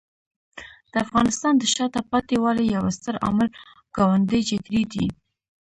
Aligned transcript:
د 0.91 0.93
افغانستان 1.05 1.53
د 1.57 1.63
شاته 1.73 2.01
پاتې 2.11 2.35
والي 2.43 2.65
یو 2.75 2.83
ستر 2.97 3.15
عامل 3.23 3.47
ګاونډي 3.97 4.41
جګړې 4.49 4.83
دي. 4.93 5.05